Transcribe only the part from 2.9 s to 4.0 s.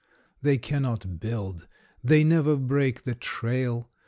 the trail.